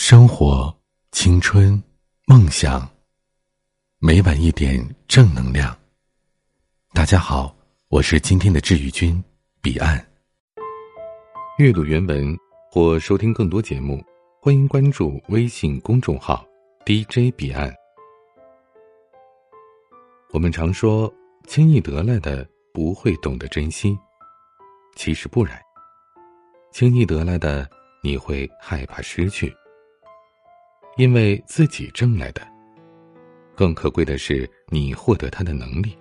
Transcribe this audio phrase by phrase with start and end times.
[0.00, 0.72] 生活、
[1.10, 1.82] 青春、
[2.24, 2.88] 梦想，
[3.98, 5.76] 每晚一点正能量。
[6.92, 7.52] 大家好，
[7.88, 9.22] 我是今天的治愈君
[9.60, 9.98] 彼岸。
[11.58, 12.34] 阅读原文
[12.70, 14.00] 或收听更多节目，
[14.40, 16.46] 欢迎关注微信公众号
[16.86, 17.74] DJ 彼岸。
[20.30, 21.12] 我们常说，
[21.48, 23.98] 轻易得来的不会懂得珍惜，
[24.94, 25.60] 其实不然。
[26.72, 27.68] 轻易得来的，
[28.00, 29.52] 你会害怕失去。
[30.98, 32.42] 因为自己挣来的，
[33.54, 35.96] 更可贵的是你获得他的能力；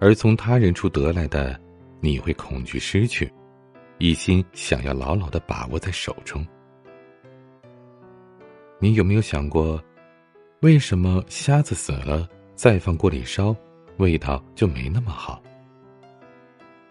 [0.00, 1.60] 而从他人处得来的，
[2.00, 3.30] 你会恐惧失去，
[3.98, 6.44] 一心想要牢牢的把握在手中。
[8.78, 9.78] 你有没有想过，
[10.62, 13.54] 为什么虾子死了再放锅里烧，
[13.98, 15.42] 味道就没那么好？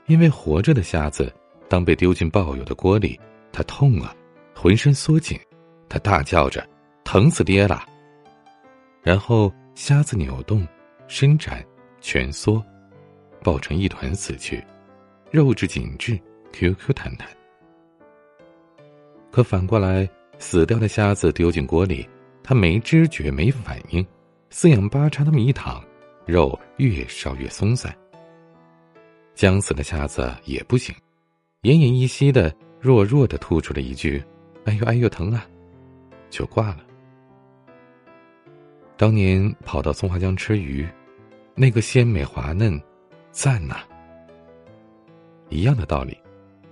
[0.06, 1.34] 因为活着的虾子，
[1.68, 3.20] 当被丢进爆油的锅里，
[3.52, 4.16] 它痛啊，
[4.54, 5.36] 浑身缩紧，
[5.90, 6.64] 它大叫着。
[7.06, 7.86] 疼死爹了！
[9.04, 10.68] 然后虾子扭动、
[11.08, 11.64] 伸展、
[12.02, 12.62] 蜷缩，
[13.44, 14.62] 抱成一团死去，
[15.32, 16.20] 肉质紧致
[16.52, 17.30] ，Q Q 弹弹。
[19.32, 22.10] 可反过来，死掉的虾子丢进锅里，
[22.44, 24.06] 他没知觉、没反应，
[24.50, 25.82] 四仰八叉那么一躺，
[26.26, 27.96] 肉越烧越松散。
[29.36, 30.94] 将死的虾子也不行，
[31.62, 34.22] 奄奄一息的，弱弱的吐出了一句
[34.66, 35.46] ：“哎呦哎呦，疼啊！”
[36.32, 36.80] 就挂了。
[38.98, 40.88] 当年跑到松花江吃鱼，
[41.54, 42.82] 那个鲜美滑嫩，
[43.30, 43.80] 赞呐！
[45.50, 46.18] 一样的道理，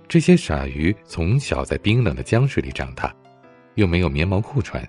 [0.08, 3.14] 这些傻鱼从小在冰冷的江水里长大，
[3.74, 4.82] 又没有棉毛裤穿，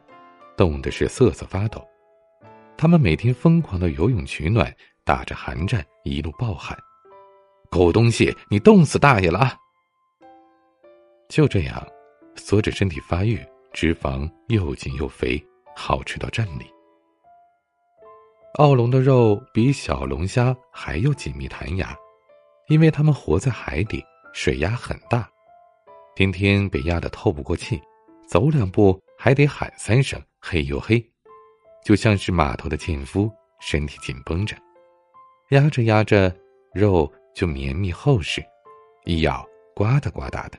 [0.56, 1.86] 冻的是瑟瑟发抖。
[2.78, 6.78] 他们每天疯狂的游泳取暖，打着寒战，一路暴喊
[7.69, 9.58] ：“狗东西，你冻死大爷了！”
[11.28, 11.86] 就这样，
[12.36, 13.38] 缩着身体发育，
[13.73, 15.41] 脂肪又紧又肥，
[15.75, 16.66] 好吃到站立。
[18.56, 21.94] 澳龙的肉比小龙虾还要紧密弹牙，
[22.69, 24.02] 因为它们活在海底，
[24.34, 25.29] 水压很大，
[26.16, 27.81] 天天被压得透不过气，
[28.25, 31.06] 走两步还得喊三声“嘿呦嘿”，
[31.84, 33.29] 就像是码头的纤夫，
[33.59, 34.56] 身体紧绷着，
[35.50, 36.34] 压着压着，
[36.74, 38.41] 肉就绵密厚实，
[39.03, 40.58] 一咬呱嗒呱嗒的。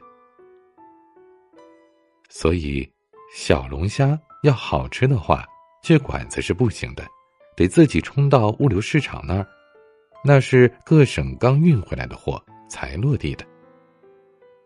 [2.28, 2.86] 所以，
[3.32, 5.46] 小龙虾要好吃的话，
[5.82, 7.02] 这管子是不行的。
[7.56, 9.46] 得自己冲到物流市场那儿，
[10.22, 13.44] 那是各省刚运回来的货才落地的。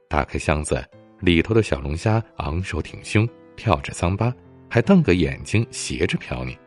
[0.09, 0.84] 打开箱子，
[1.21, 4.34] 里头的小龙虾昂首挺胸，跳着桑巴，
[4.69, 6.59] 还瞪个眼睛斜着瞟你。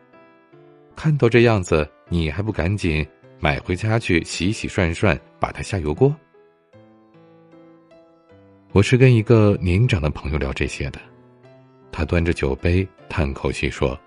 [0.96, 3.06] 看到这样子，你还不赶紧
[3.38, 6.14] 买回家去洗洗涮涮，把它下油锅？
[8.72, 10.98] 我是跟一个年长的朋友聊这些的，
[11.92, 13.98] 他端着酒杯叹口气说。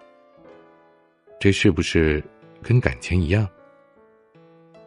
[1.40, 2.24] 这是不是
[2.64, 3.48] 跟感情一样？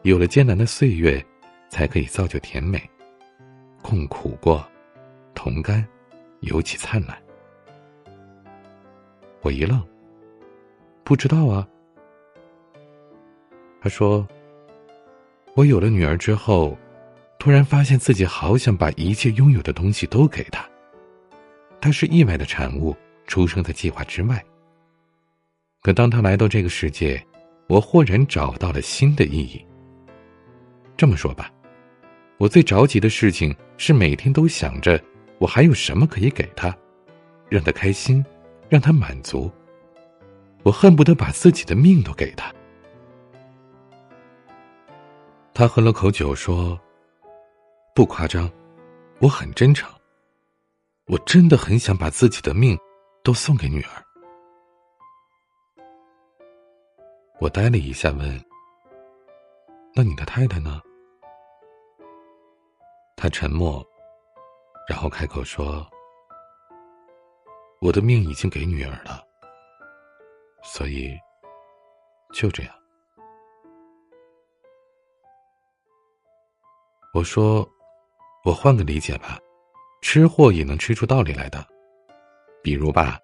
[0.03, 1.25] 有了艰难的岁月，
[1.69, 2.83] 才可以造就甜美。
[3.83, 4.67] 共苦过，
[5.35, 5.87] 同甘，
[6.41, 7.17] 尤其灿烂。
[9.43, 9.81] 我一愣，
[11.05, 11.67] 不知道啊。
[13.81, 14.27] 他说
[15.55, 16.77] ：“我有了女儿之后，
[17.39, 20.69] 突然发现自己好想把一切拥有的东西都给她。
[21.81, 22.95] 她是意外的产物，
[23.27, 24.45] 出生在计划之外。”
[25.83, 27.25] 可当他来到这个世界，
[27.67, 29.65] 我豁然找到了新的意义。
[30.95, 31.51] 这么说吧，
[32.37, 35.03] 我最着急的事情是每天都想着
[35.39, 36.77] 我还有什么可以给他，
[37.49, 38.23] 让他开心，
[38.69, 39.51] 让他满足。
[40.63, 42.53] 我恨不得把自己的命都给他。
[45.55, 46.79] 他喝了口酒说
[47.95, 48.51] ：“不夸张，
[49.21, 49.91] 我很真诚。
[51.07, 52.79] 我真的很想把自己的命
[53.25, 54.05] 都送给女儿。”
[57.41, 58.45] 我呆了一下，问
[59.97, 60.79] ：“那你的太太呢？”
[63.17, 63.83] 他沉默，
[64.87, 65.89] 然后开口说
[67.81, 69.25] ：“我的命已经给女儿了，
[70.63, 71.17] 所以
[72.35, 72.75] 就这样。”
[77.15, 77.67] 我说
[78.45, 79.39] ：“我换个理解吧，
[80.03, 81.67] 吃货也能吃出道理来的。
[82.63, 83.19] 比如吧，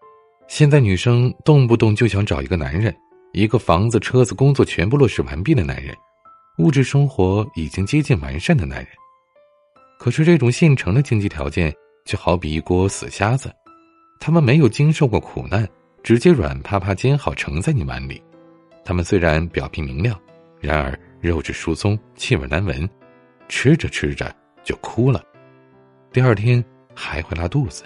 [0.48, 2.96] 现在女生动不动就想找一个男人。”
[3.36, 5.94] 一个房子、车子、工作全部落实完毕的男人，
[6.56, 8.88] 物质生活已经接近完善的男人，
[9.98, 11.70] 可是这种现成的经济条件
[12.06, 13.54] 就好比一锅死虾子，
[14.18, 15.68] 他们没有经受过苦难，
[16.02, 18.22] 直接软趴趴煎好盛在你碗里。
[18.82, 20.18] 他们虽然表皮明亮，
[20.58, 22.88] 然而肉质疏松，气味难闻，
[23.50, 24.34] 吃着吃着
[24.64, 25.22] 就哭了，
[26.10, 27.84] 第二天还会拉肚子。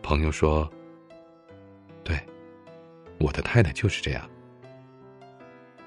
[0.00, 0.66] 朋友说：“，
[3.18, 4.28] 我的太太就是这样。”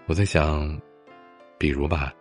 [0.07, 0.80] 我在想，
[1.57, 2.13] 比如吧，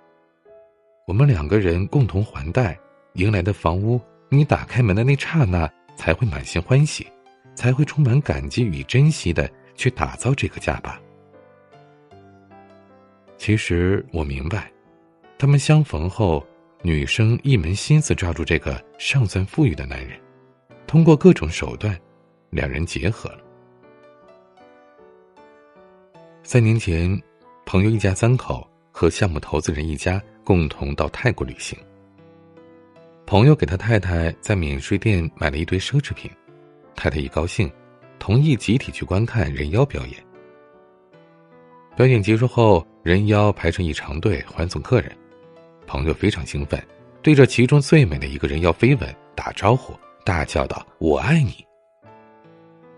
[1.07, 2.79] 我们两个人共同还贷
[3.15, 7.07] 迎来的房屋，你打开门的那刹那，才会满心欢喜，
[7.55, 11.01] 才会充满感激与珍惜的去打造这个家吧。
[13.39, 14.71] 其实我明白，
[15.39, 16.47] 他们相逢后，
[16.83, 20.21] 女生一门心思抓住这个尚算富裕的男人。
[20.87, 21.99] 通过各种手段，
[22.51, 23.41] 两人结合了。
[26.53, 27.17] 三年前，
[27.65, 31.79] 朋友一家三口和项目投资人一家共同到泰国旅行。
[33.25, 36.29] 朋友给他太太在免税店买了一堆奢侈品，
[36.97, 37.71] 太太一高兴，
[38.19, 40.15] 同意集体去观看人妖表演。
[41.95, 45.17] 表演结束后，人妖排成一长队欢送客人，
[45.87, 46.85] 朋友非常兴奋，
[47.23, 49.95] 对着其中最美的一个人妖飞吻打招呼。
[50.25, 51.65] 大叫道：“我爱你！”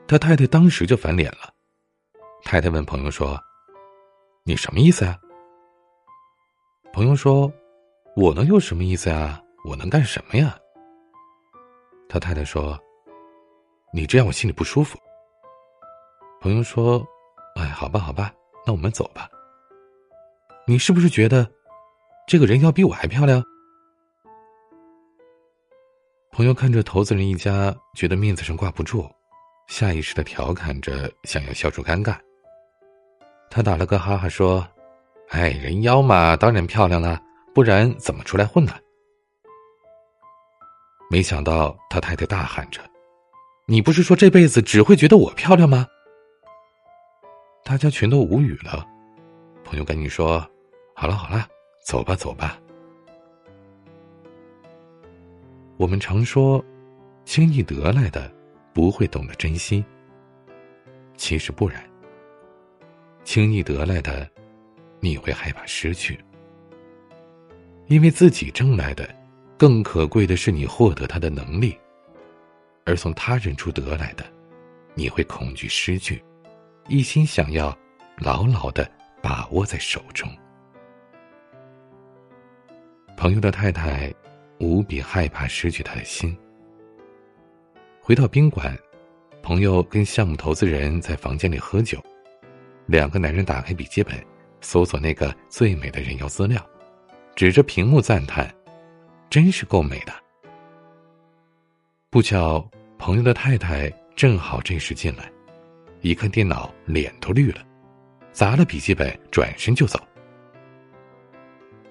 [0.08, 1.51] 他太太当时就翻脸了。
[2.44, 3.41] 太太问朋友说
[4.44, 5.19] ：“你什么意思啊？”
[6.93, 7.50] 朋友说
[8.15, 9.41] ：“我能有什么意思啊？
[9.65, 10.59] 我能干什么呀？”
[12.09, 12.79] 他太太说
[13.94, 14.99] ：“你这样我心里不舒服。”
[16.43, 17.03] 朋友说
[17.56, 18.35] ：“哎，好吧，好吧，
[18.67, 19.31] 那我们走吧。
[20.67, 21.50] 你是不是觉得
[22.27, 23.43] 这个人要比我还漂亮？”
[26.33, 29.09] 朋友看着投资人一家，觉得面子上挂不住，
[29.69, 32.19] 下意识的调侃着，想要消除尴尬。
[33.54, 34.66] 他打了个哈哈说
[35.28, 37.20] ：“哎，人妖嘛，当然漂亮了，
[37.54, 38.72] 不然怎么出来混呢？”
[41.10, 42.81] 没想到他太太大喊着
[43.69, 45.87] ：“你不是说这辈子只会觉得我漂亮吗？”
[47.62, 48.87] 大家全都无语了。
[49.62, 50.43] 朋友赶紧说
[50.96, 51.46] ：“好了好了，
[51.84, 52.58] 走吧走吧。”
[55.76, 56.64] 我们常说，
[57.26, 58.32] 轻易得来的
[58.72, 59.84] 不会懂得珍惜。
[61.19, 61.84] 其实不然，
[63.25, 64.29] 轻易得来的，
[65.01, 66.19] 你会害怕失去。
[67.87, 69.09] 因为自己挣来的，
[69.59, 71.77] 更可贵的是你获得它的能力；
[72.85, 74.25] 而从他人处得来的，
[74.95, 76.23] 你会恐惧失去，
[76.89, 77.77] 一心想要
[78.19, 78.91] 牢牢的
[79.23, 80.31] 把握在手中。
[83.17, 84.13] 朋友的太太。
[84.59, 86.39] 无比害怕失去他的心。
[88.01, 88.79] 回到宾馆，
[89.43, 92.01] 朋友跟项目投资人在房间里喝酒，
[92.87, 94.14] 两个男人打开笔记本，
[94.61, 96.64] 搜索那个最美的人妖资料，
[97.34, 98.52] 指着屏幕赞叹
[99.31, 100.12] ：“真是够美的。”
[102.11, 102.69] 不巧，
[102.99, 105.31] 朋友的太太正好这时进来，
[106.00, 107.64] 一看电脑，脸都绿了，
[108.32, 109.99] 砸了笔记本，转身就走。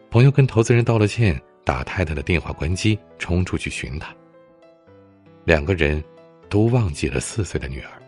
[0.09, 1.39] 朋友跟投资人道了歉。
[1.63, 4.13] 打太太的电话，关机，冲出去寻她。
[5.45, 6.03] 两个人
[6.49, 8.00] 都忘记了四岁的女儿。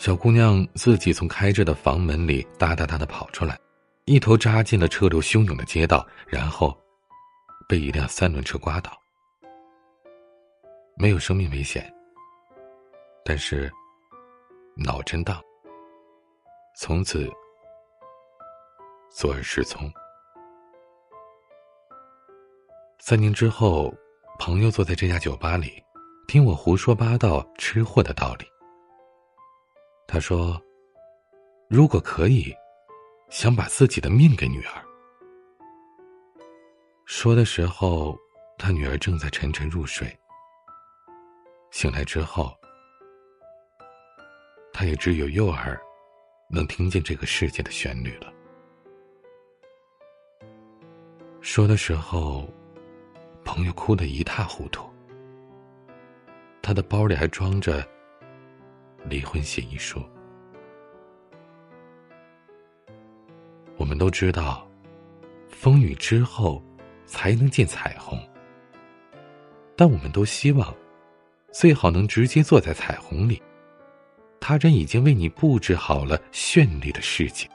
[0.00, 3.60] 小姑娘自己从开着的房门里哒哒哒的跑出来，
[4.06, 6.74] 一头扎进了车流汹涌的街道，然后
[7.68, 8.98] 被一辆三轮车刮倒，
[10.96, 11.92] 没有生命危险，
[13.26, 13.70] 但是
[14.74, 15.38] 脑震荡，
[16.74, 17.30] 从此
[19.10, 19.92] 左耳失聪。
[23.00, 23.94] 三年之后，
[24.38, 25.74] 朋友坐在这家酒吧里，
[26.26, 28.46] 听我胡说八道吃货的道理。
[30.12, 30.60] 他说
[31.70, 32.52] ：“如果可以，
[33.28, 34.84] 想把自己的命给女儿。”
[37.06, 38.18] 说的时候，
[38.58, 40.12] 他女儿正在沉沉入睡。
[41.70, 42.52] 醒来之后，
[44.72, 45.80] 他也只有右耳
[46.48, 48.32] 能听见这个世界的旋律了。
[51.40, 52.48] 说的时候。
[53.42, 54.88] 朋友哭得一塌糊涂，
[56.62, 57.84] 他的包里还装着
[59.04, 60.02] 离婚协议书。
[63.76, 64.68] 我们都知道，
[65.48, 66.62] 风雨之后
[67.06, 68.18] 才能见彩虹，
[69.76, 70.74] 但我们都希望
[71.52, 73.42] 最好能直接坐在彩虹里，
[74.40, 77.48] 他人已经为你布置好了绚丽的世界。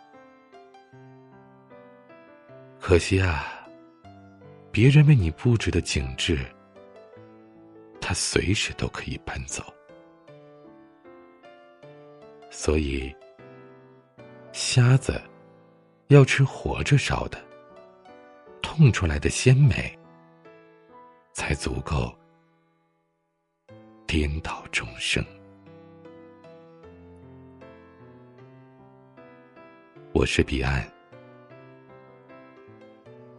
[2.80, 3.52] 可惜啊。
[4.72, 6.38] 别人为你布置的景致，
[8.02, 9.64] 他随时都可以搬走。
[12.58, 13.14] 所以，
[14.54, 15.22] 瞎子
[16.08, 17.38] 要吃活着烧的，
[18.62, 19.94] 痛出来的鲜美，
[21.34, 22.18] 才足够
[24.08, 25.24] 颠倒众生。
[30.14, 30.90] 我是彼岸，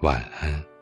[0.02, 0.75] 晚安。